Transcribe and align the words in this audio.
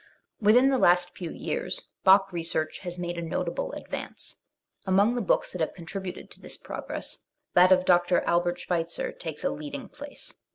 Within 0.39 0.71
the 0.71 0.79
last 0.79 1.15
few 1.15 1.29
years 1.29 1.79
Bach 2.03 2.33
research 2.33 2.79
has 2.79 2.97
made 2.97 3.19
a 3.19 3.21
notable 3.21 3.71
advance. 3.73 4.39
Among 4.87 5.13
the 5.13 5.21
books 5.21 5.51
that 5.51 5.61
have 5.61 5.75
contributed 5.75 6.31
to 6.31 6.41
this 6.41 6.57
progress, 6.57 7.19
that 7.53 7.71
of 7.71 7.85
Dr, 7.85 8.21
Albert 8.21 8.57
Schweitzer 8.61 9.11
takes 9.11 9.43
a 9.43 9.51
leading 9.51 9.89
place. 9.89 10.33